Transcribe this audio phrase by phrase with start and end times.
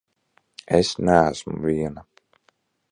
[0.77, 2.03] Es neesmu viena!